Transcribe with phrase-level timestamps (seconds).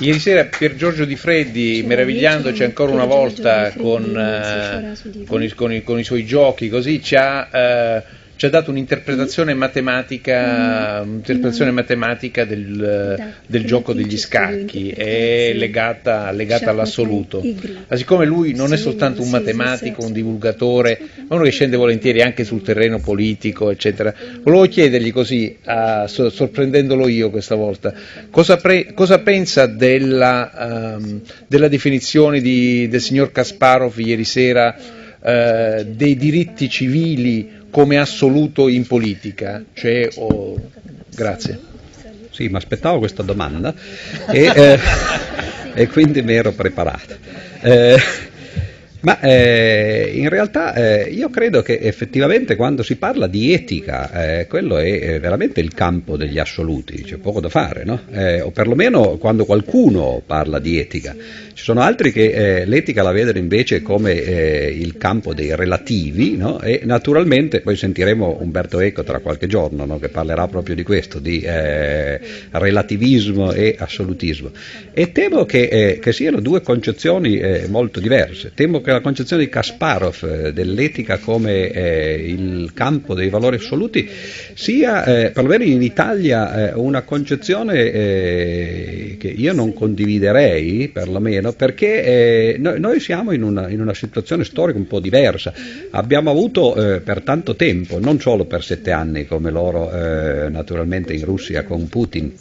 [0.00, 5.72] Ieri sera Pier Giorgio Di Freddi, meravigliandoci ancora una volta con, eh, con, i, con,
[5.72, 8.02] i, con, i, suoi giochi, così ci ha eh,
[8.38, 11.08] ci ha dato un'interpretazione matematica, mm.
[11.08, 17.42] un'interpretazione matematica del, del, gioco degli scacchi, è legata, legata all'assoluto.
[17.88, 22.22] Ma siccome lui non è soltanto un matematico, un divulgatore, ma uno che scende volentieri
[22.22, 24.14] anche sul terreno politico, eccetera,
[24.44, 27.92] volevo chiedergli così, a, sorprendendolo io questa volta,
[28.30, 34.76] cosa, pre, cosa pensa della, um, della definizione di, del signor Kasparov ieri sera
[35.28, 39.62] uh, dei diritti civili come assoluto in politica?
[39.72, 40.56] Cioè, oh,
[41.14, 41.58] grazie.
[42.30, 43.74] Sì, mi aspettavo questa domanda
[44.30, 44.78] e, eh,
[45.74, 47.16] e quindi mi ero preparato.
[47.60, 47.96] Eh,
[49.00, 54.46] ma eh, in realtà eh, io credo che effettivamente quando si parla di etica, eh,
[54.46, 58.00] quello è veramente il campo degli assoluti, c'è poco da fare, no?
[58.10, 61.14] Eh, o perlomeno quando qualcuno parla di etica.
[61.58, 66.36] Ci sono altri che eh, l'etica la vedono invece come eh, il campo dei relativi
[66.36, 66.60] no?
[66.60, 69.98] e naturalmente poi sentiremo Umberto Eco tra qualche giorno no?
[69.98, 74.52] che parlerà proprio di questo, di relativismo e assolutismo.
[74.92, 78.52] E temo che, che siano due concezioni molto diverse.
[78.54, 84.08] Temo che la concezione di Kasparov eh, dell'etica come eh, il campo dei valori assoluti
[84.54, 92.02] sia, eh, perlomeno in Italia, eh, una concezione eh, che io non condividerei, perlomeno, perché
[92.02, 95.52] eh, noi, noi, siamo in una, in una, situazione storica un po' diversa.
[95.90, 96.72] Abbiamo avuto
[97.04, 99.90] per tanto tempo, non solo per sette anni come loro
[100.48, 102.32] naturalmente in Russia con Putin,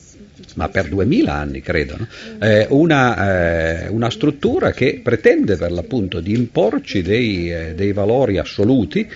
[0.57, 2.07] ma per duemila anni credo, no?
[2.39, 8.37] eh, una, eh, una, struttura che pretende per l'appunto di imporci dei, eh, dei valori
[8.37, 9.07] assoluti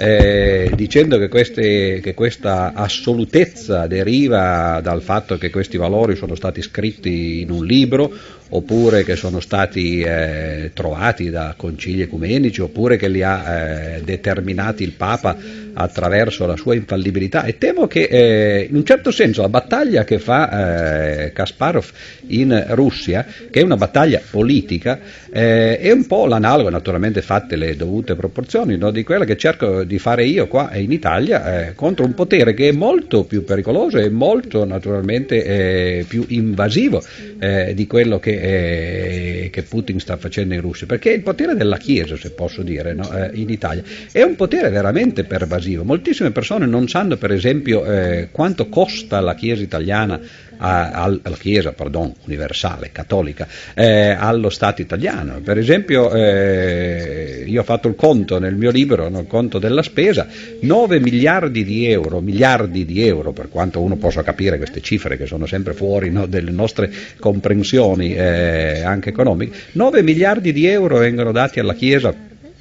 [0.00, 6.62] eh, dicendo che, queste, che, questa assolutezza deriva dal fatto che questi valori sono stati
[6.62, 8.12] scritti in un libro
[8.50, 14.82] oppure che sono stati eh, trovati da concili ecumenici oppure che li ha eh, determinati
[14.82, 15.36] il Papa
[15.80, 17.44] attraverso la sua infallibilità.
[17.44, 21.90] E temo che eh, in un certo senso la battaglia che fa eh, Kasparov
[22.28, 24.98] in Russia, che è una battaglia politica,
[25.30, 29.84] eh, è un po' l'analogo, naturalmente fatte le dovute proporzioni, no, di quella che cerco
[29.84, 33.98] di fare io qua in Italia eh, contro un potere che è molto più pericoloso
[33.98, 37.02] e molto naturalmente più invasivo
[37.74, 42.30] di quello che, che, Putin sta facendo in Russia, perché il potere della Chiesa, se
[42.30, 43.82] posso dire, no, in Italia,
[44.12, 45.84] è un potere veramente pervasivo.
[45.84, 50.20] Moltissime persone non sanno per esempio eh, quanto costa la Chiesa italiana
[50.58, 55.40] alla Chiesa pardon, universale, cattolica, eh, allo Stato italiano.
[55.42, 60.26] Per esempio eh, io ho fatto il conto nel mio libro, il conto della spesa,
[60.60, 65.26] 9 miliardi di euro, miliardi di euro, per quanto uno possa capire queste cifre che
[65.26, 71.32] sono sempre fuori no, delle nostre comprensioni eh, anche economiche, 9 miliardi di euro vengono
[71.32, 72.14] dati alla Chiesa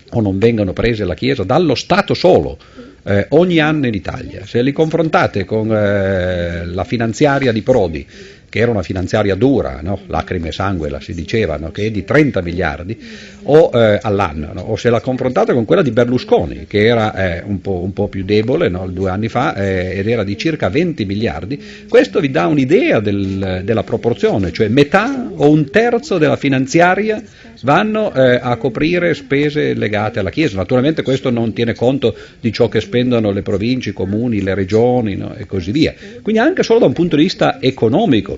[0.10, 2.58] o non vengono prese alla Chiesa dallo Stato solo
[3.08, 4.46] eh, ogni anno in Italia.
[4.46, 8.06] Se li confrontate con eh, la finanziaria di Prodi,
[8.50, 10.00] che era una finanziaria dura, no?
[10.08, 11.72] lacrime e sangue la si diceva, no?
[11.72, 12.98] che è di 30 miliardi
[13.44, 14.62] o, eh, all'anno, no?
[14.62, 18.08] o se la confrontate con quella di Berlusconi, che era eh, un, po', un, po',
[18.08, 22.46] più debole due anni fa eh, ed era di circa 20 miliardi, questo vi dà
[22.48, 27.22] un'idea del, della proporzione, cioè metà o un terzo della finanziaria
[27.62, 30.58] vanno eh, a coprire spese legate alla Chiesa.
[30.58, 35.22] Naturalmente questo non tiene conto di ciò che spendono le province, i comuni, le regioni
[35.38, 35.94] e così via.
[36.22, 38.37] Quindi anche solo da un punto di vista economico.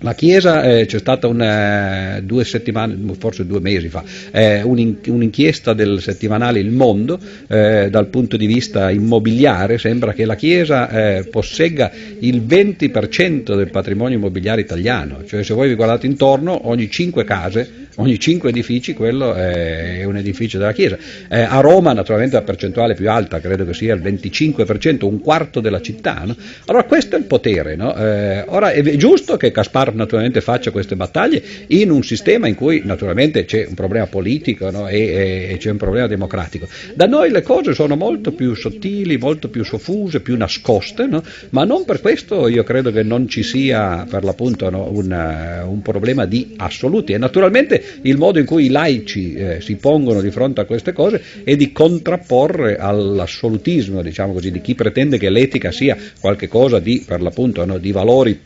[0.00, 6.00] La Chiesa eh, c'è stata una, due settimane, forse due mesi fa, eh, un'inchiesta del
[6.00, 11.90] settimanale Il Mondo eh, dal punto di vista immobiliare, sembra che la Chiesa eh, possegga
[12.20, 17.86] il 20% del patrimonio immobiliare italiano, cioè se voi vi guardate intorno ogni 5 case
[17.98, 20.96] ogni cinque edifici quello è un edificio della Chiesa.
[21.28, 25.60] Eh, a Roma naturalmente la percentuale più alta, credo che sia il 25%, un quarto
[25.60, 26.22] della città.
[26.24, 26.36] No?
[26.66, 27.76] Allora questo è il potere.
[27.76, 27.94] No?
[27.96, 32.82] Eh, ora è giusto che Caspar naturalmente faccia queste battaglie in un sistema in cui
[32.84, 34.88] naturalmente c'è un problema politico no?
[34.88, 36.68] e, e, c'è un problema democratico.
[36.94, 41.08] Da noi le cose sono molto più sottili, molto più soffuse, più nascoste,
[41.50, 46.26] ma non per questo io credo che non ci sia per l'appunto un, un problema
[46.26, 47.14] di assoluti.
[47.14, 50.92] E naturalmente il modo in cui i laici eh, si pongono di fronte a queste
[50.92, 57.04] cose è di contrapporre all'assolutismo, diciamo così, di chi pretende che l'etica sia qualcosa di,
[57.06, 58.40] per l'appunto, no, di valori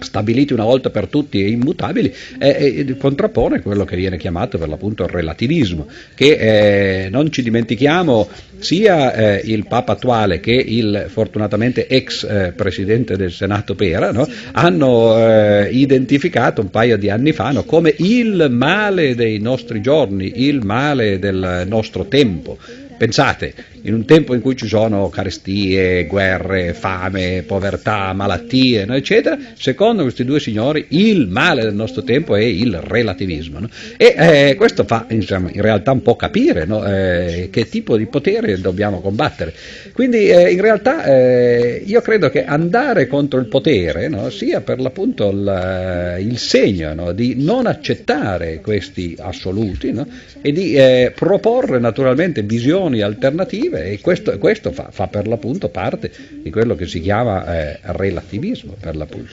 [0.00, 4.68] stabiliti una volta per tutti e immutabili, eh, eh, contrappone quello che viene chiamato per
[4.68, 8.28] l'appunto il relativismo, che eh, non ci dimentichiamo
[8.58, 14.26] sia eh, il Papa attuale che il fortunatamente ex eh, Presidente del Senato Pera no,
[14.52, 20.44] hanno eh, identificato un paio di anni fa no, come il male dei nostri giorni,
[20.46, 22.56] il male del nostro tempo.
[22.96, 23.52] Pensate,
[23.86, 30.02] in un tempo in cui ci sono carestie, guerre, fame, povertà, malattie, no, eccetera, secondo
[30.02, 33.60] questi due signori il male del nostro tempo è il relativismo.
[33.60, 33.68] No?
[33.96, 36.84] E eh, questo fa insomma, in realtà un po' capire no?
[36.84, 39.54] eh, che tipo di potere dobbiamo combattere.
[39.92, 45.30] Quindi eh, in realtà eh, io credo che andare contro il potere sia per l'appunto
[45.30, 49.94] il, il segno di non accettare questi assoluti
[50.42, 56.10] e di eh, proporre naturalmente visioni alternative e questo, questo fa, fa, per l'appunto parte
[56.42, 59.32] di quello che si chiama eh, relativismo per l'appunto.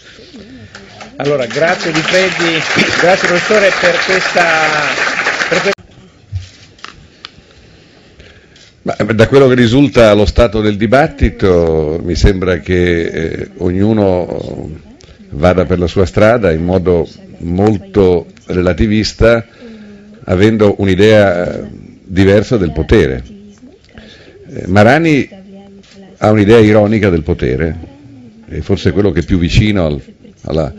[1.18, 2.60] Allora, grazie Di Freddi,
[3.02, 4.42] grazie professore per questa...
[8.82, 14.72] Ma, eh, da quello che risulta allo stato del dibattito mi sembra che eh, ognuno
[15.30, 17.08] vada per la sua strada in modo
[17.40, 19.46] molto relativista
[20.26, 21.68] avendo un'idea eh,
[22.04, 23.33] diversa del potere.
[24.56, 25.28] Eh, Marani
[26.18, 27.76] ha un'idea ironica del potere,
[28.48, 30.00] e forse è quello che è più vicino al,
[30.42, 30.72] alla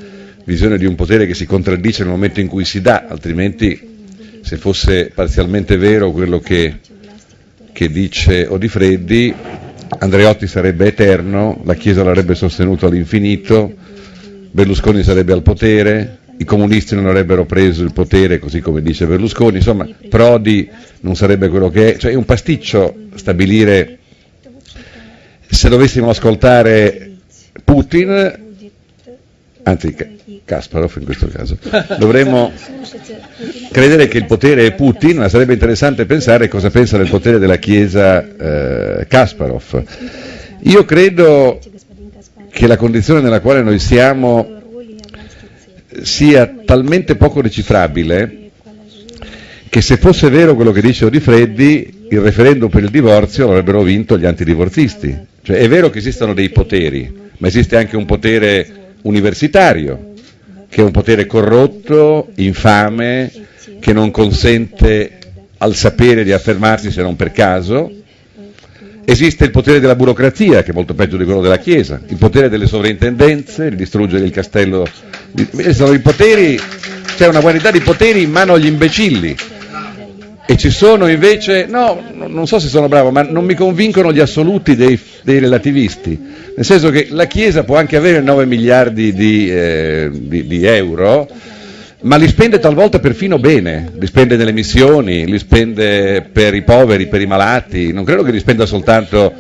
[0.45, 3.93] visione di un potere che si contraddice nel momento in cui si dà, altrimenti
[4.43, 6.79] se fosse parzialmente vero quello che,
[7.73, 9.35] che dice Odifreddi,
[9.99, 13.75] Andreotti sarebbe eterno, la Chiesa l'avrebbe sostenuto all'infinito,
[14.53, 19.57] Berlusconi sarebbe al potere, i comunisti non avrebbero preso il potere, così come dice Berlusconi,
[19.57, 20.69] insomma Prodi
[21.01, 23.99] non sarebbe quello che è, cioè è un pasticcio stabilire,
[25.49, 27.13] se dovessimo ascoltare
[27.65, 28.41] Putin,
[29.63, 29.97] anzi
[30.45, 31.57] Kasparov in questo caso,
[31.99, 32.53] dovremmo
[33.73, 37.57] credere che il potere è Putin, ma sarebbe interessante pensare cosa pensa del potere della
[37.57, 38.23] Chiesa
[39.01, 39.83] eh, Kasparov.
[40.67, 41.59] Io credo
[42.51, 44.63] che la condizione nella quale noi siamo
[46.03, 48.39] sia talmente poco decifrabile
[49.75, 54.17] che se fosse vero quello che dice Odifreddi, il referendum per il divorzio l'avrebbero vinto
[54.17, 55.17] gli antidivorzisti.
[55.43, 60.13] Cioè è vero che esistono dei poteri, ma esiste anche un potere universitario,
[60.69, 63.33] che è un potere corrotto, infame,
[63.81, 65.11] che non consente
[65.59, 67.91] al sapere di affermarsi se non per caso.
[69.05, 72.49] Esiste il potere della burocrazia, che è molto peggio di quello della Chiesa, il potere
[72.49, 74.87] delle sovrintendenze, di distruggere il castello
[75.73, 76.59] sono i poteri,
[77.17, 79.37] c'è una quantità di poteri in mano agli imbecilli.
[80.47, 84.21] E ci sono invece, no, non so se sono bravo, ma non mi convincono gli
[84.21, 86.21] assoluti dei, dei relativisti.
[86.55, 91.27] Nel senso che la Chiesa può anche avere 9 miliardi di, eh, di, di euro,
[92.05, 97.09] ma li spende talvolta perfino bene, li spende nelle missioni, li spende per i poveri,
[97.09, 99.33] per i malati, non credo che li spenda soltanto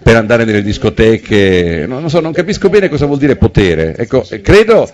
[0.00, 3.96] per andare nelle discoteche, non, so, non capisco bene cosa vuol dire potere.
[3.96, 4.88] Ecco, credo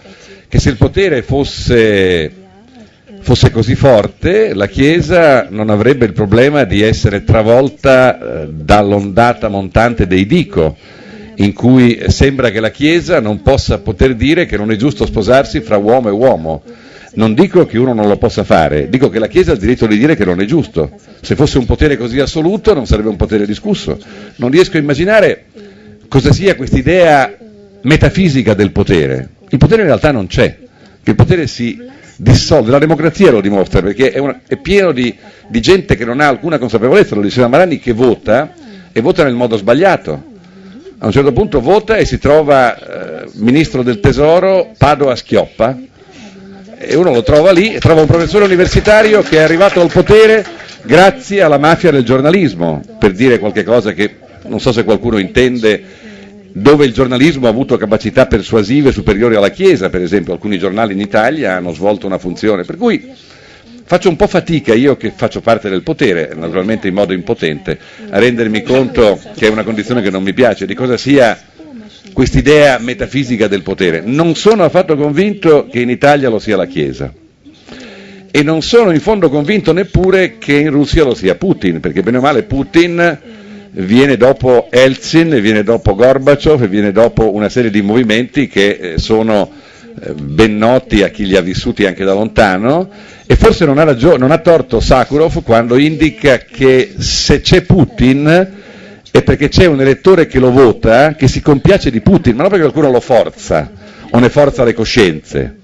[0.49, 2.33] che se il potere fosse,
[3.21, 10.07] fosse così forte, la Chiesa non avrebbe il problema di essere travolta eh, dall'ondata montante
[10.07, 10.75] dei dico,
[11.35, 15.61] in cui sembra che la Chiesa non possa poter dire che non è giusto sposarsi
[15.61, 16.63] fra uomo e uomo.
[17.13, 19.87] Non dico che uno non lo possa fare, dico che la Chiesa ha il diritto
[19.87, 20.93] di dire che non è giusto.
[21.21, 23.99] Se fosse un potere così assoluto non sarebbe un potere discusso.
[24.37, 25.47] Non riesco a immaginare
[26.09, 27.37] cosa sia quest'idea
[27.83, 29.31] metafisica del potere.
[29.49, 30.57] Il potere in realtà non c'è,
[31.03, 31.77] il potere si
[32.17, 35.17] dissolve, la democrazia lo dimostra perché è, una, è pieno di,
[35.49, 38.53] di, gente che non ha alcuna consapevolezza, lo diceva Marani, che vota
[38.93, 40.29] e vota nel modo sbagliato.
[40.99, 45.77] A un certo punto vota e si trova eh, ministro del tesoro Padova Schioppa
[46.83, 50.43] e uno lo trova lì e trova un professore universitario che è arrivato al potere
[50.83, 55.83] grazie alla mafia del giornalismo, per dire qualche cosa che non so se qualcuno intende
[56.53, 60.33] dove il giornalismo ha avuto capacità persuasive superiori alla Chiesa, per esempio.
[60.33, 63.13] Alcuni giornali in Italia hanno svolto una funzione, per cui
[63.85, 68.19] faccio un po' fatica, io che faccio parte del potere, naturalmente in modo impotente, a
[68.19, 71.39] rendermi conto che è una condizione che non mi piace, di cosa sia
[72.13, 74.03] quest'idea metafisica del potere.
[74.05, 77.13] Non sono affatto convinto che in Italia lo sia la Chiesa
[78.33, 82.19] e non sono in fondo convinto neppure che in Russia lo sia Putin, perché bene
[82.19, 83.19] o male Putin
[83.73, 89.51] viene dopo Eltsin, viene dopo Gorbaciov, viene dopo una serie di movimenti che eh, sono
[90.03, 92.89] eh, ben noti a chi li ha vissuti anche da lontano
[93.27, 98.59] e forse non ha, ragione, non ha torto Sakharov quando indica che se c'è Putin
[99.11, 102.51] è perché c'è un elettore che lo vota, che si compiace di Putin, ma non
[102.51, 103.71] perché qualcuno lo forza
[104.11, 105.57] o ne forza le coscienze?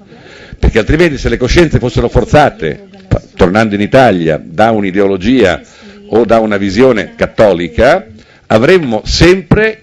[0.58, 2.88] Perché altrimenti se le coscienze fossero forzate,
[3.36, 5.60] tornando in Italia, da un'ideologia
[6.08, 8.06] o da una visione cattolica,
[8.46, 9.80] avremmo sempre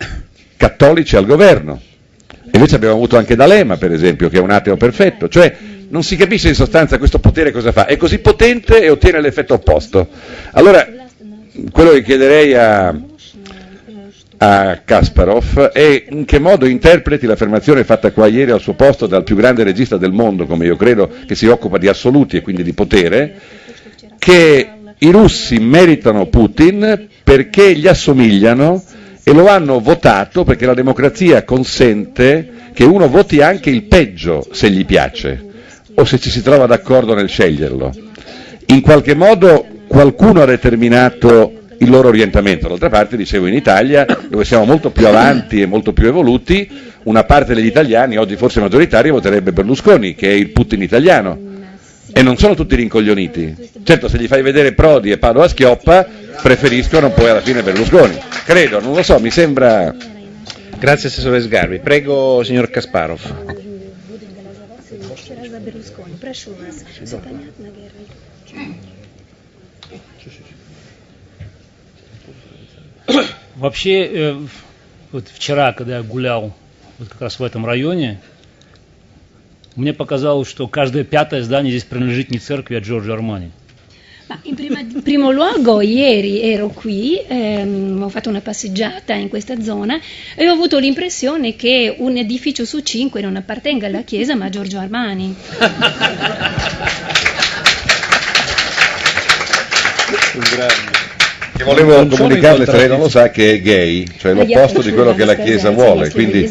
[0.58, 1.79] cattolici al governo.
[2.51, 5.55] Invece abbiamo avuto anche D'Alema, per esempio, che è un ateo perfetto, cioè
[5.89, 9.53] non si capisce in sostanza questo potere cosa fa, è così potente e ottiene l'effetto
[9.53, 10.08] opposto.
[10.51, 10.88] Allora,
[11.72, 12.96] quello che chiederei a,
[14.46, 19.24] a Kasparov è in che modo interpreti l'affermazione fatta qua ieri al suo posto dal
[19.24, 22.62] più grande regista del mondo, come io credo, che si occupa di assoluti e quindi
[22.62, 23.40] di potere,
[24.20, 28.84] che i russi meritano Putin perché gli assomigliano
[29.24, 34.70] e lo hanno votato perché la democrazia consente che uno voti anche il peggio se
[34.70, 35.52] gli piace
[35.96, 37.92] o se ci si trova d'accordo nel sceglierlo.
[38.68, 42.68] In qualche modo qualcuno ha determinato il loro orientamento.
[42.68, 46.70] D'altra parte, dicevo, in Italia, dove siamo molto più avanti e molto più evoluti,
[47.03, 51.51] una parte degli italiani, oggi forse maggioritaria, voterebbe Berlusconi, che è il Putin italiano.
[52.15, 53.56] E non sono tutti rincoglioniti.
[53.84, 56.06] Certo, se gli fai vedere Prodi e Padova Schioppa,
[56.42, 58.18] preferiscono poi alla fine Berlusconi.
[58.46, 59.94] Credo, non lo so, mi sembra...
[60.77, 61.80] Grazie Assessore Sgarbi.
[61.80, 63.22] Prego, signor Kasparov.
[73.57, 74.37] Вообще, э,
[75.12, 76.55] вот вчера, когда я гулял
[76.99, 78.19] вот как раз в этом raione,
[79.75, 83.50] мне показалось, что каждое пятое здание здесь принадлежит не церкви, а Джорджо Армани.
[84.28, 89.31] Ma in, prima, in, primo luogo, ieri ero qui, ehm, ho fatto una passeggiata in
[89.31, 89.99] questa zona
[90.35, 94.50] e ho avuto l'impressione che un edificio su cinque non appartenga alla Chiesa ma a
[94.50, 95.35] Giorgio Armani.
[100.50, 100.82] Grande.
[101.63, 104.91] Che volevo non comunicarle, se lei non lo sa, che è gay, cioè l'opposto di
[104.91, 106.46] quello che la Chiesa vuole, quindi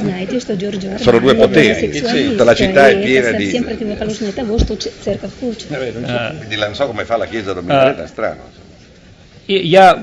[0.96, 1.90] sono due poteri,
[2.28, 3.50] tutta la città è piena di...
[3.50, 3.84] Quindi
[6.56, 8.40] non so come fa la Chiesa a dominare, è strano.
[9.46, 9.96] Я,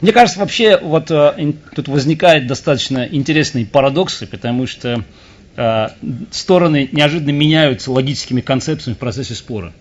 [0.00, 5.04] мне кажется, вообще вот тут возникает достаточно интересные парадоксы, потому что
[6.32, 9.72] стороны неожиданно меняются логическими концепциями в процессе спора.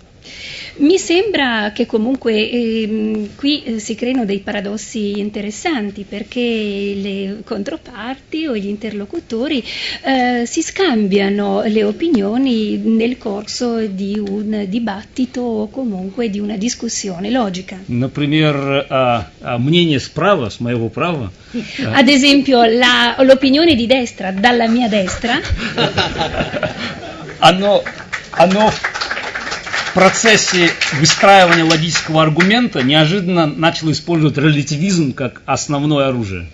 [0.79, 8.47] Mi sembra che comunque eh, qui eh, si creino dei paradossi interessanti perché le controparti
[8.47, 9.65] o gli interlocutori
[10.03, 17.31] eh, si scambiano le opinioni nel corso di un dibattito o comunque di una discussione
[17.31, 17.79] logica.
[17.87, 18.87] Например,
[19.59, 21.31] мнение справа, с моего права.
[21.95, 25.41] Ad esempio, la, l'opinione di destra dalla mia destra.
[27.39, 27.83] оно,
[28.31, 28.73] оно
[29.94, 30.70] процессе
[31.00, 36.48] выстраивания логического аргумента неожиданно начал использовать релятивизм как основное оружие.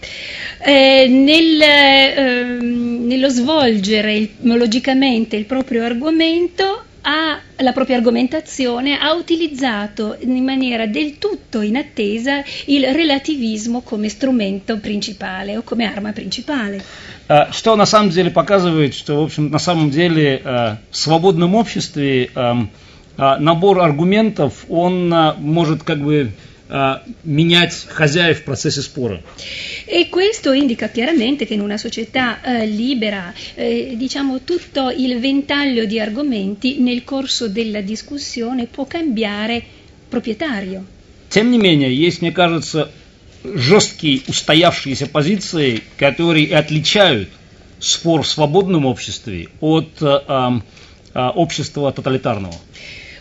[0.59, 9.13] Eh, nel, eh, nello svolgere il, logicamente il proprio argomento ha, la propria argomentazione ha
[9.13, 16.83] utilizzato in maniera del tutto inattesa il relativismo come strumento principale o come arma principale.
[17.51, 22.29] Что на самом деле показывает, что в общем на самом деле в свободном обществе
[23.17, 25.09] набор аргументов, он
[25.39, 26.31] может как бы
[27.23, 29.21] менять хозяев в процессе спора.
[29.85, 35.85] E questo indica chiaramente che in una società eh, libera, eh, diciamo, tutto il ventaglio
[35.85, 39.63] di argomenti nel corso della discussione può cambiare
[40.09, 40.85] proprietario.
[41.29, 42.89] Тем не менее, есть, мне кажется,
[43.43, 47.29] жесткие устоявшиеся позиции, которые отличают
[47.79, 50.19] спор в свободном обществе от э,
[51.13, 52.55] э, общества тоталитарного.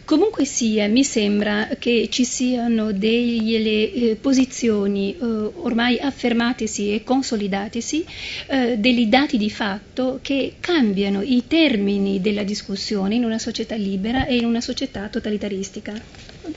[0.05, 8.03] Comunque sia, mi sembra che ci siano delle eh, posizioni eh, ormai affermatesi e consolidatesi,
[8.47, 14.25] eh, dei dati di fatto che cambiano i termini della discussione in una società libera
[14.25, 15.93] e in una società totalitaristica.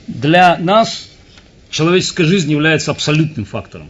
[0.06, 1.08] Для нас
[1.70, 3.88] человеческая жизнь является абсолютным фактором.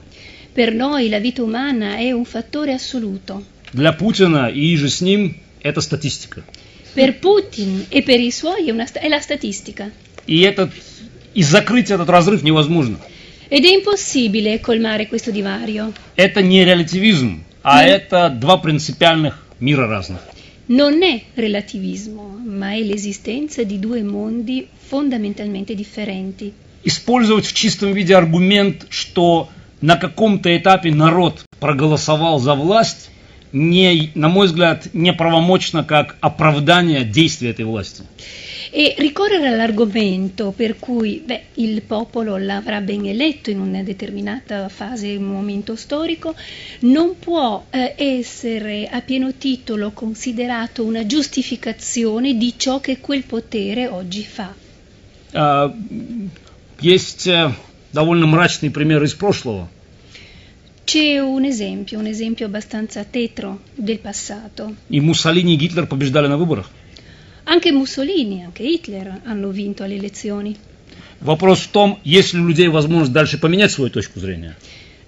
[0.53, 3.43] Per noi la vita umana è un fattore assoluto.
[3.73, 6.45] Для Путина и же с ним это статистика.
[6.94, 9.92] Per Putin e per i suoi è, una, è la statistica.
[10.26, 10.72] И, этот,
[11.34, 13.00] и закрыть этот разрыв невозможно.
[13.50, 15.92] Ed è impossibile colmare questo divario.
[16.16, 17.88] Это не релятивизм, а mm.
[17.88, 20.22] это два принципиальных мира разных.
[20.68, 26.54] Non è relativismo, ma è l'esistenza di due mondi fondamentalmente differenti.
[26.84, 29.50] Использовать в чистом виде аргумент, что
[29.82, 33.10] на каком-то этапе народ проголосовал за власть,
[33.53, 38.03] не, на мой взгляд, неправомочно как оправдание действия этой власти.
[38.77, 45.15] e ricorrere all'argomento per cui beh, il popolo l'avrà ben eletto in una determinata fase,
[45.15, 46.35] un momento storico,
[46.81, 53.87] non può eh, essere a pieno titolo considerato una giustificazione di ciò che quel potere
[53.87, 54.53] oggi fa.
[55.33, 55.73] Uh,
[56.81, 57.29] есть
[57.93, 59.69] довольно мрачный пример из прошлого.
[60.89, 64.75] C'è un esempio, un esempio abbastanza tetro del passato.
[64.91, 66.71] И Муссолини и Гитлер побеждали на выборах.
[67.45, 70.57] Anche Mussolini, anche Hitler hanno vinto alle elezioni.
[71.21, 74.57] Вопрос в том, есть ли у людей возможность дальше поменять свою точку зрения.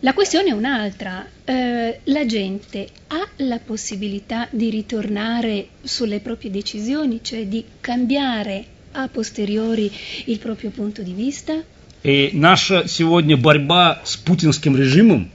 [0.02, 1.26] La questione è un'altra.
[1.44, 9.08] Eh, la gente ha la possibilità di ritornare sulle proprie decisioni, cioè di cambiare a
[9.08, 9.90] posteriori
[10.26, 11.62] il proprio punto di vista?
[12.02, 15.30] И наша сегодня борьба с путинским режимом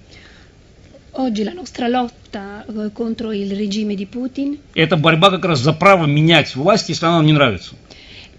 [1.18, 5.72] Oggi la nostra lotta eh, contro il regime di Putin это борьба как раз за
[5.72, 7.74] право менять власть, если она нам не нравится.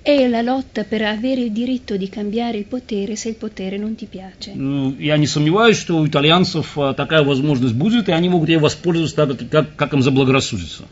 [0.06, 3.94] è la lotta per avere il diritto di cambiare il potere se il potere non
[3.94, 4.52] ti piace.
[4.54, 8.58] Ну, Я не сомневаюсь, что у итальянцев а, такая возможность будет, и они могут ей
[8.58, 10.84] воспользоваться так, как, как им заблагорассудится.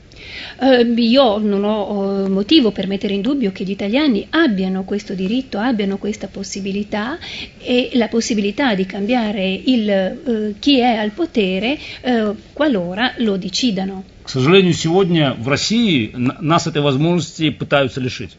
[0.61, 5.15] Eh, io non ho eh, motivo per mettere in dubbio che gli italiani abbiano questo
[5.15, 7.19] diritto, abbiano questa possibilità
[7.59, 14.05] e la possibilità di cambiare il, eh, chi è al potere eh, qualora lo decidano.
[14.23, 18.37] К сожалению, сегодня в России н- нас этой возможности пытаются лишить.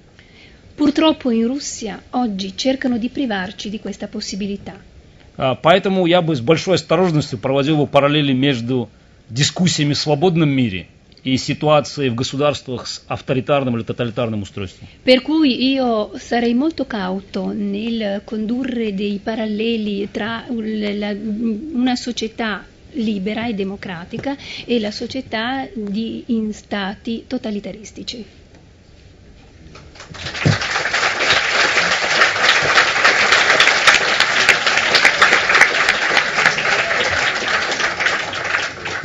[0.75, 4.73] Purtroppo in Russia oggi cercano di privarci di questa possibilità.
[5.37, 8.89] А, Поэтому я бы с большой осторожностью проводил бы параллели между
[9.29, 10.87] дискуссиями в свободном мире
[11.23, 14.87] и ситуацией в государствах с авторитарным или тоталитарным устройством.
[15.05, 21.15] Per cui io sarei molto cauto nel condurre dei paralleli tra un- la-
[21.73, 24.35] una società libera e democratica
[24.65, 28.25] e la società di, in stati totalitaristici.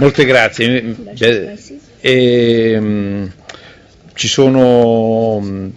[0.02, 0.82] Molte grazie.
[0.82, 1.58] Beh,
[2.00, 3.32] ehm,
[4.16, 5.74] ci sono mh,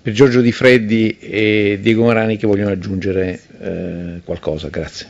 [0.00, 4.68] per Giorgio Di Freddi e Diego Marani che vogliono aggiungere eh, qualcosa.
[4.68, 5.06] Grazie.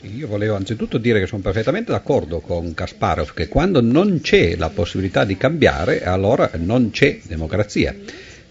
[0.00, 4.56] Sì, Io volevo anzitutto dire che sono perfettamente d'accordo con Kasparov che quando non c'è
[4.56, 7.94] la possibilità di cambiare, allora non c'è democrazia.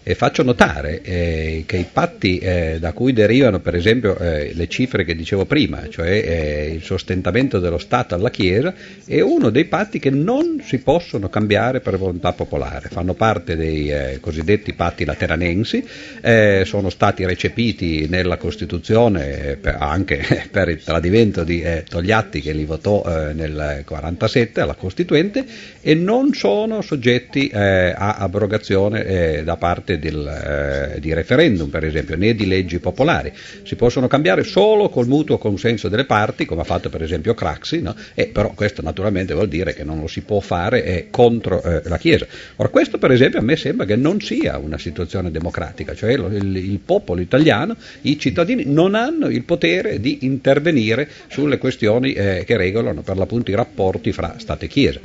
[0.02, 4.66] E faccio notare eh, che i patti eh, da cui derivano per esempio eh, le
[4.66, 8.72] cifre che dicevo prima, cioè eh, il sostentamento dello Stato alla Chiesa,
[9.04, 12.88] è uno dei patti che non si possono cambiare per volontà popolare.
[12.88, 15.84] Fanno parte dei eh, cosiddetti patti lateranensi,
[16.22, 22.64] eh, sono stati recepiti nella Costituzione per- anche per il tradimento di Togliatti che li
[22.64, 25.44] votò nel 1947 alla Costituente
[25.80, 32.34] e non sono soggetti a abrogazione da parte del, eh, di referendum, per esempio, né
[32.34, 33.32] di leggi popolari.
[33.62, 37.80] Si possono cambiare solo col mutuo consenso delle parti, come ha fatto per esempio Craxi,
[37.80, 37.94] no?
[38.14, 41.82] e però questo naturalmente vuol dire che non lo si può fare eh, contro eh,
[41.84, 42.26] la Chiesa.
[42.56, 46.28] Ora questo per esempio a me sembra che non sia una situazione democratica, cioè lo-
[46.28, 52.42] il, il popolo italiano, i cittadini non hanno il potere di intervenire sulle questioni eh,
[52.46, 55.00] che regolano per l'appunto i rapporti fra Stato e Chiesa.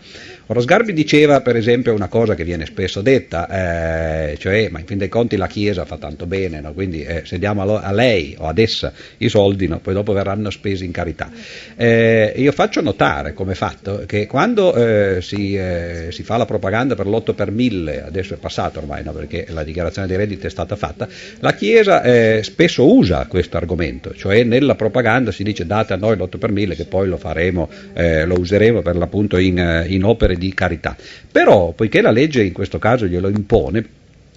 [0.47, 4.85] Ora Sgarbi diceva per esempio una cosa che viene spesso detta, eh, cioè ma in
[4.85, 6.71] fin dei conti la Chiesa fa tanto bene, no?
[6.73, 9.79] quindi eh, se diamo a, lei o ad essa i soldi no?
[9.79, 11.31] poi dopo verranno spesi in carità.
[11.75, 16.93] Eh, io faccio notare come fatto che quando eh, si, eh, si fa la propaganda
[16.93, 19.13] per l'8 per 1000, adesso è passato ormai no?
[19.13, 21.07] perché la dichiarazione di reddito è stata fatta,
[21.39, 26.15] la Chiesa eh, spesso usa questo argomento, cioè nella propaganda si dice date a noi
[26.15, 30.53] l'8 per 1000 che poi lo faremo, lo useremo per l'appunto in, in opere di
[30.53, 30.95] carità.
[31.31, 33.85] Però poiché la legge in questo caso glielo impone,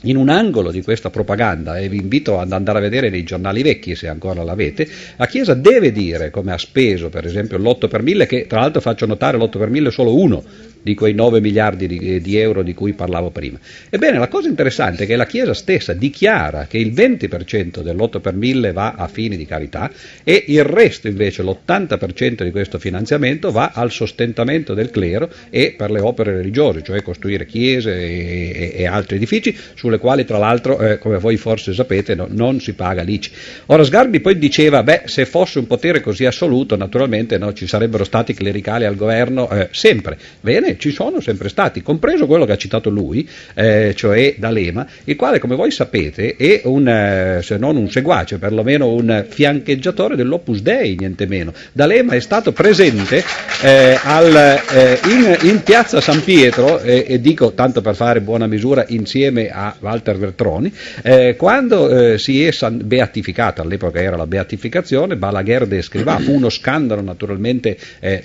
[0.02, 3.62] in un angolo di questa propaganda, e vi invito ad andare a vedere nei giornali
[3.62, 8.02] vecchi se ancora l'avete, la Chiesa deve dire come ha speso per esempio l'8 per
[8.02, 10.44] 1000, che tra l'altro faccio notare l'8 per 1000 è solo uno
[10.82, 13.58] di quei 9 miliardi di, di euro di cui parlavo prima.
[13.90, 18.34] Ebbene, la cosa interessante è che la Chiesa stessa dichiara che il 20% dell'8 per
[18.34, 19.90] 1000 va a fini di carità
[20.24, 25.90] e il resto invece, l'80% di questo finanziamento va al sostentamento del clero e per
[25.90, 30.78] le opere religiose, cioè costruire chiese e, e- e altri edifici sulle quali tra l'altro,
[30.80, 33.30] eh, come voi forse sapete, no- non si paga l'ICI.
[33.66, 38.04] Ora Sgarbi poi diceva, beh, se fosse un potere così assoluto, naturalmente no, ci sarebbero
[38.04, 40.18] stati clericali al governo eh, sempre.
[40.40, 44.86] Bene, ahimè ci sono sempre stati, compreso quello che ha citato lui, eh, cioè D'Alema,
[45.04, 50.16] il quale come voi sapete è un, eh, se non un seguace, perlomeno un fiancheggiatore
[50.16, 51.52] dell'Opus Dei, niente meno.
[51.72, 53.22] D'Alema è stato presente
[53.62, 58.84] eh, al, eh, in, in, piazza San Pietro, e dico tanto per fare buona misura
[58.88, 65.66] insieme a Walter Vertroni, eh, quando si è san- beatificato, all'epoca era la beatificazione, Balaguer
[65.66, 67.76] de Escrivà, fu uno scandalo naturalmente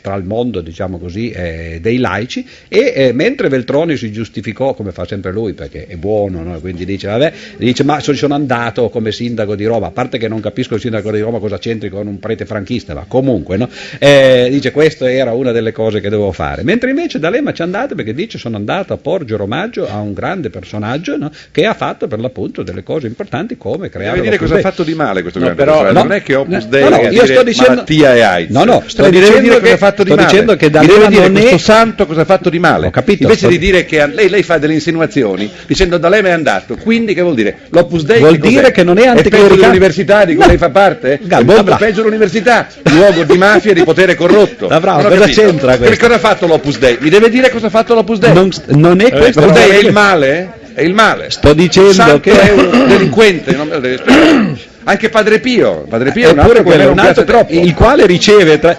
[0.01, 1.33] tra il mondo diciamo così,
[1.79, 6.59] dei laici e mentre Veltroni si giustificò, come fa sempre lui, perché è buono, no?
[6.59, 10.39] quindi dice, vabbè, dice ma sono andato come sindaco di Roma, a parte che non
[10.39, 13.69] capisco il sindaco di Roma cosa c'entri con un prete franchista, ma comunque, no?
[13.99, 17.65] eh, dice questa era una delle cose che dovevo fare, mentre invece D'Alema ci è
[17.65, 21.31] andato perché dice sono andato a porgere omaggio a un grande personaggio no?
[21.51, 24.15] che ha fatto per l'appunto delle cose importanti come creare...
[24.15, 26.35] Devi dire cosa ha fatto di male questo no, grande però, personaggio, non è che
[26.35, 27.69] Opus Dei no, no, io sto dicendo...
[27.71, 31.07] malattia e AIDS, no, no, sto dicendo che, ha fatto di male, dicendo che D'Alema
[31.07, 31.59] dire non questo è...
[31.59, 33.49] santo cosa ha fatto di male, Ho capito, invece sto...
[33.49, 37.35] di dire che lei, lei fa delle insinuazioni dicendo D'Alema è andato, quindi che vuol
[37.35, 37.57] dire?
[37.69, 39.53] L'Opus Dei vuol dire che non è anticlericale.
[39.53, 40.49] È dell'università di cui no.
[40.49, 41.19] lei fa parte?
[41.43, 44.67] Molto peggio l'università, luogo di mafia e di potere corrotto.
[44.67, 45.95] Bravo, cosa c'entra questo?
[45.95, 46.97] Che cosa ha fatto l'Opus Dei?
[46.99, 48.33] Mi deve dire cosa ha fatto l'Opus Dei?
[48.33, 49.41] Non, non è questo.
[49.41, 50.53] L'Opus Dei è il male?
[50.73, 51.29] È il male.
[51.29, 54.71] Sto dicendo che è un delinquente, non me lo deve spiegare.
[54.85, 57.53] Anche Padre Pio, Padre Pio è un altro, quello, un altro troppo.
[57.53, 58.77] il quale riceve tra,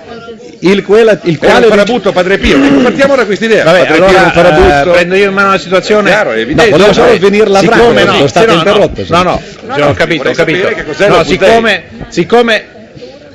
[0.59, 2.59] il, quella, il quale è farabutto Padre Pio.
[2.83, 3.65] Partiamo da questa idea.
[3.65, 6.11] Vabbè, padre allora, Pio è un eh, prendo io in mano la situazione.
[6.11, 6.71] Chiaro, è evidente.
[6.71, 9.05] No, volevo solo finire la frase, siccome no, sono stato no, interrotto.
[9.09, 10.69] No, no, no, no, ho capito, ho capito.
[11.09, 12.65] No, siccome, siccome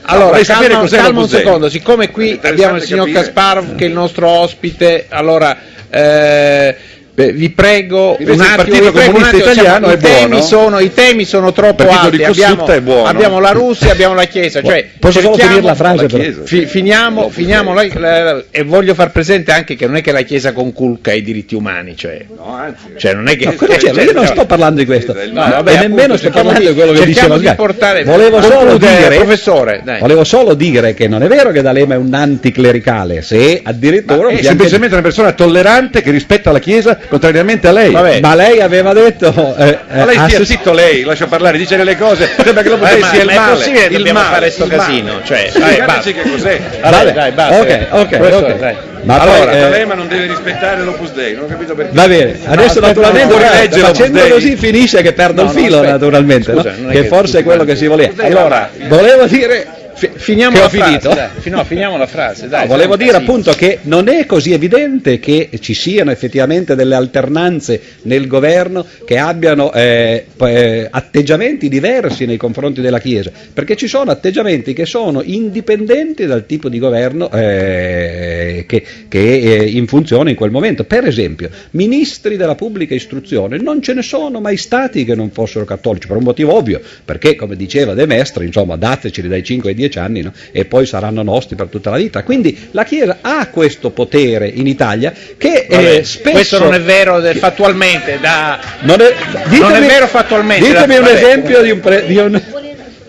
[0.09, 3.23] allora, no, calma, calma un secondo, siccome qui abbiamo il signor capire.
[3.23, 5.57] Kasparov che è il nostro ospite, allora
[5.89, 6.75] eh,
[7.19, 10.27] Beh, vi prego Invece un attimo, il Partito Comunista attimo, Italiano siamo, è i temi
[10.27, 10.41] buono.
[10.41, 12.63] Sono, I temi sono troppo alti, abbiamo,
[13.03, 14.61] abbiamo, la Russia, abbiamo la Chiesa.
[14.61, 16.07] Cioè, Posso solo finire la frase?
[16.09, 20.13] La fi, finiamo, finiamo la, la, e voglio far presente anche che non è che
[20.13, 23.45] la Chiesa conculca i diritti umani, cioè, no, anzi, cioè non è che...
[23.45, 26.69] No, cioè, cioè, io non sto parlando di questo, no, vabbè, e nemmeno sto parlando
[26.69, 29.99] di quello che diceva di portare, volevo solo dire, professore, dai.
[29.99, 34.29] volevo solo dire che non è vero che D'Alema è un anticlericale, se addirittura...
[34.29, 37.91] è semplicemente una persona tollerante che rispetta la Chiesa, contrariamente a lei.
[37.91, 38.19] Vabbè.
[38.21, 39.55] Ma lei aveva detto.
[39.57, 43.03] Eh, ma lei stia zitto lei, lascia parlare, dice delle cose, sembra che lo potessi
[43.03, 43.51] sia il ma male.
[43.51, 45.21] È possibile il dobbiamo male, fare questo casino.
[45.23, 46.11] Cioè, vai, basta.
[46.11, 46.59] che cos'è.
[46.81, 47.59] Vabbè, dai, basta.
[47.59, 48.55] Ok, ok, Questo, ok.
[48.57, 48.75] dai.
[49.01, 51.91] Ma allora, poi, eh, D'Alema non deve rispettare l'Opus Dei, non ho capito perché.
[51.93, 55.81] Va bene, adesso No, naturalmente rilegge facendo così finisce che perdo No, il no, filo
[55.81, 56.89] naturalmente, Scusa, no?
[56.89, 58.23] che che- forse è quello che si voleva.
[58.23, 59.67] Allora, volevo dire
[59.99, 61.13] Fi- finiamo Che la ho frase, finito?
[61.13, 61.29] dai.
[61.51, 62.61] No, finiamo la frase, dai.
[62.67, 63.29] No, volevo dire casino.
[63.31, 69.17] appunto che non è così evidente che ci siano effettivamente delle alternanze nel governo che
[69.17, 75.21] abbiano eh, eh, atteggiamenti diversi nei confronti della Chiesa, perché ci sono atteggiamenti che sono
[75.23, 80.83] indipendenti dal tipo di governo eh, che, che è in funzione in quel momento.
[80.83, 85.65] Per esempio, ministri della pubblica istruzione, non ce ne sono mai stati che non fossero
[85.65, 89.75] cattolici, per un motivo ovvio, perché come diceva De Mestre, insomma, dateceli dai 5 ai
[89.75, 90.33] 10 anni no?
[90.51, 92.23] e poi saranno nostri per tutta la vita.
[92.23, 96.31] Quindi la Chiesa ha questo potere in Italia che Vabbè, spesso...
[96.31, 98.59] Questo non è vero de- fattualmente, da...
[98.81, 99.13] Non è,
[99.59, 102.41] Non è vero fattualmente, Ditemi da- un vabbè, esempio di un, pre- di un-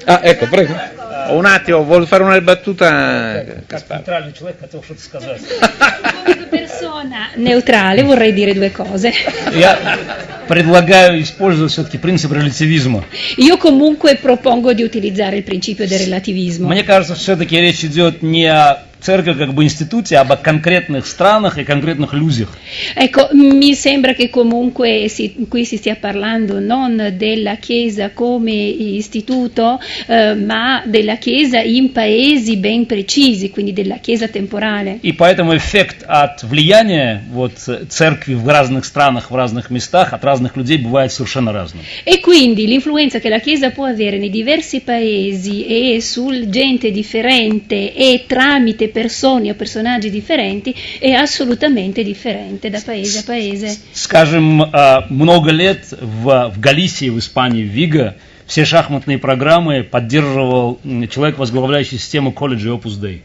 [0.05, 0.75] Ah, ecco, prego
[1.30, 3.43] Un attimo, vuol fare una battuta?
[3.67, 4.00] Kasparov.
[4.02, 5.41] Нейтральный человек хотел что-то сказать.
[6.26, 9.12] Come persona neutrale vorrei dire due cose.
[9.54, 9.78] Я
[10.48, 13.04] предлагаю использовать все-таки принцип релятивизма.
[13.38, 16.67] Io comunque propongo di utilizzare il principio del relativismo.
[16.67, 21.58] Мне кажется, все-таки речь идет не о церкви как бы институте, а об конкретных странах
[21.60, 22.50] и конкретных людях.
[22.95, 29.80] Ecco, mi sembra che comunque si- qui si stia parlando non della Chiesa come istituto,
[30.08, 35.00] eh, ma della Chiesa in paesi ben precisi, quindi della Chiesa temporale.
[35.04, 40.24] И поэтому эффект от влияния вот, э, церкви в разных странах, в разных местах, от
[40.24, 41.84] разных людей бывает совершенно разным.
[42.04, 47.93] E quindi l'influenza che la Chiesa può avere nei diversi paesi e sul gente differente
[47.93, 53.78] e tramite persone o personaggi differenti è assolutamente differente da paese a paese.
[53.91, 58.15] Скажем, э, много лет в, в Галисии, в Испании, в Виго,
[58.50, 63.21] все шахматные программы поддерживал м, человек, возглавляющий систему колледжа Opus Dei.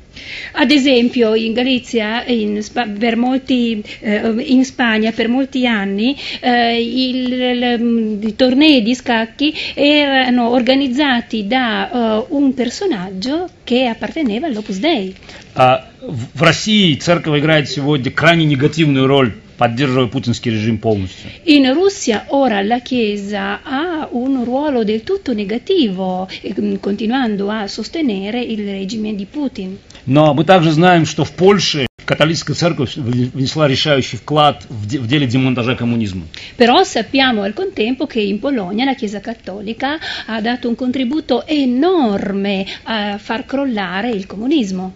[0.54, 6.80] Ad esempio in Galizia, in, Spa- per molti, eh, in Spagna per molti anni eh,
[6.82, 14.78] il- il- i tornei di scacchi erano organizzati da eh, un personaggio che apparteneva all'Opus
[14.78, 15.14] Dei.
[15.54, 21.30] А в в России церковь играет сегодня крайне негативную роль, поддерживая путинский режим полностью.
[21.44, 28.40] In Russia ora la Chiesa ha un ruolo del tutto negativo, eh, continuando a sostenere
[28.40, 29.78] il regime di Putin.
[30.06, 35.26] Но мы также знаем, что в Польше католическая церковь внесла решающий вклад в, в деле
[35.26, 36.26] демонтажа коммунизма.
[36.56, 42.66] Però sappiamo al contempo che in Polonia la Chiesa Cattolica ha dato un contributo enorme
[42.84, 44.94] a far crollare il comunismo.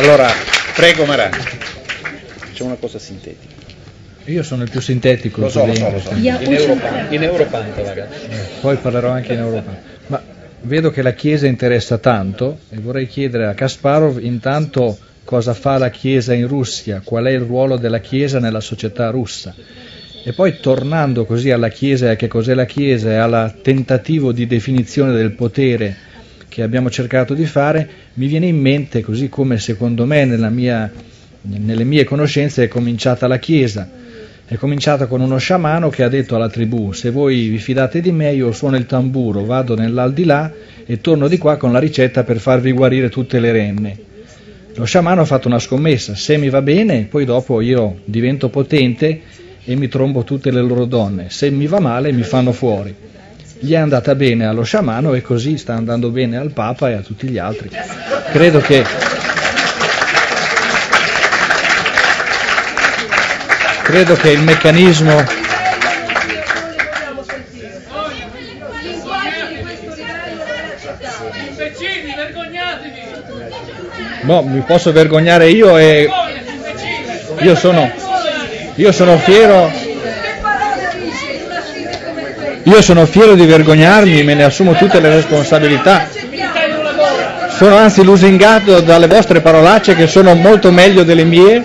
[0.00, 0.30] Allora,
[0.74, 3.52] prego Marani, facciamo una cosa sintetica.
[4.24, 5.42] Io sono il più sintetico.
[5.42, 6.14] Lo so, lo so, lo so.
[6.14, 8.26] In Europante, in ragazzi.
[8.62, 9.78] Poi parlerò anche in Europa.
[10.06, 10.22] Ma
[10.62, 15.90] vedo che la Chiesa interessa tanto e vorrei chiedere a Kasparov intanto cosa fa la
[15.90, 19.54] Chiesa in Russia, qual è il ruolo della Chiesa nella società russa.
[20.24, 24.32] E poi tornando così alla Chiesa e a che cos'è la Chiesa e al tentativo
[24.32, 26.08] di definizione del potere
[26.48, 30.92] che abbiamo cercato di fare, mi viene in mente, così come secondo me mia,
[31.40, 33.88] nelle mie conoscenze è cominciata la Chiesa,
[34.44, 38.12] è cominciata con uno sciamano che ha detto alla tribù se voi vi fidate di
[38.12, 40.52] me io suono il tamburo, vado nell'aldilà
[40.84, 43.98] e torno di qua con la ricetta per farvi guarire tutte le renne.
[44.74, 49.22] Lo sciamano ha fatto una scommessa, se mi va bene poi dopo io divento potente
[49.64, 52.94] e mi trombo tutte le loro donne, se mi va male mi fanno fuori
[53.62, 57.00] gli è andata bene allo sciamano e così sta andando bene al Papa e a
[57.00, 57.68] tutti gli altri.
[58.32, 58.84] Credo che
[63.82, 65.38] credo che il meccanismo
[74.22, 76.08] Boh, mi posso vergognare io e
[77.40, 77.90] io sono,
[78.76, 79.72] io sono fiero
[82.64, 86.08] io sono fiero di vergognarmi, me ne assumo tutte le responsabilità.
[87.48, 91.62] Sono anzi lusingato dalle vostre parolacce che sono molto meglio delle mie,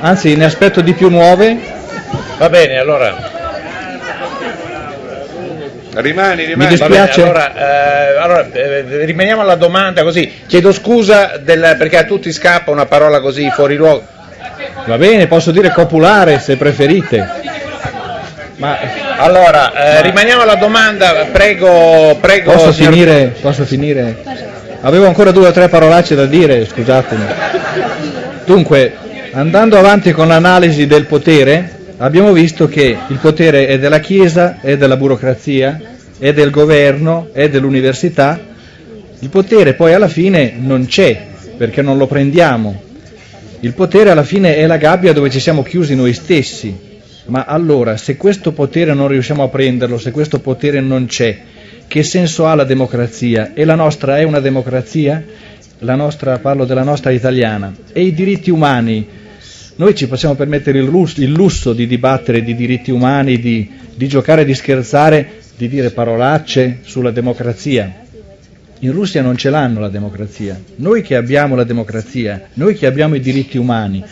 [0.00, 1.56] anzi ne aspetto di più nuove.
[2.38, 3.36] Va bene, allora.
[5.94, 6.54] Rimani, rimani.
[6.54, 7.22] Mi dispiace.
[7.22, 10.42] Bene, allora, eh, allora eh, rimaniamo alla domanda così.
[10.46, 14.04] Chiedo scusa del, perché a tutti scappa una parola così fuori luogo.
[14.86, 17.66] Va bene, posso dire copulare se preferite.
[18.58, 18.76] Ma
[19.18, 22.50] allora, eh, rimaniamo alla domanda, prego, prego.
[22.50, 22.92] Posso signor...
[22.92, 23.34] finire?
[23.40, 24.16] Posso finire?
[24.80, 27.24] Avevo ancora due o tre parolacce da dire, scusatemi.
[28.44, 28.94] Dunque,
[29.30, 34.76] andando avanti con l'analisi del potere, abbiamo visto che il potere è della Chiesa, è
[34.76, 35.80] della burocrazia,
[36.18, 38.40] è del governo, è dell'università.
[39.20, 41.16] Il potere poi alla fine non c'è,
[41.56, 42.82] perché non lo prendiamo.
[43.60, 46.87] Il potere alla fine è la gabbia dove ci siamo chiusi noi stessi,
[47.28, 51.38] ma allora, se questo potere non riusciamo a prenderlo, se questo potere non c'è,
[51.86, 53.52] che senso ha la democrazia?
[53.54, 55.22] E la nostra è una democrazia?
[55.80, 57.74] Nostra, parlo della nostra italiana.
[57.92, 59.06] E i diritti umani?
[59.76, 64.08] Noi ci possiamo permettere il lusso, il lusso di dibattere di diritti umani, di, di
[64.08, 68.06] giocare, di scherzare, di dire parolacce sulla democrazia.
[68.80, 70.58] In Russia non ce l'hanno la democrazia.
[70.76, 74.02] Noi che abbiamo la democrazia, noi che abbiamo i diritti umani,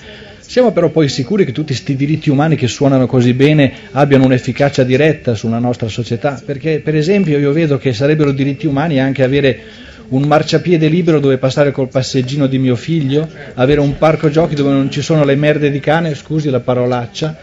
[0.46, 4.84] siamo però poi sicuri che tutti questi diritti umani che suonano così bene abbiano un'efficacia
[4.84, 6.40] diretta sulla nostra società?
[6.44, 9.60] Perché per esempio io vedo che sarebbero diritti umani anche avere
[10.08, 14.70] un marciapiede libero dove passare col passeggino di mio figlio, avere un parco giochi dove
[14.70, 17.36] non ci sono le merde di cane, scusi la parolaccia,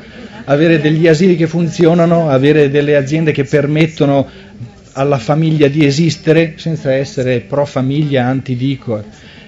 [0.45, 4.29] avere degli asili che funzionano, avere delle aziende che permettono
[4.93, 9.03] alla famiglia di esistere senza essere pro famiglia, antidico.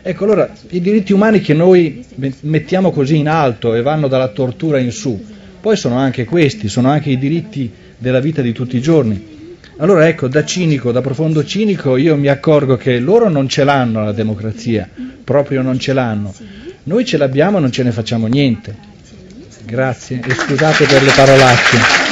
[0.08, 2.06] Ecco, allora i diritti umani che noi
[2.42, 5.20] mettiamo così in alto e vanno dalla tortura in su,
[5.60, 9.50] poi sono anche questi, sono anche i diritti della vita di tutti i giorni.
[9.78, 14.04] Allora ecco, da cinico, da profondo cinico, io mi accorgo che loro non ce l'hanno
[14.04, 14.88] la democrazia,
[15.24, 16.32] proprio non ce l'hanno.
[16.84, 18.76] Noi ce l'abbiamo e non ce ne facciamo niente.
[19.66, 22.05] Grazie e scusate per le parolacce.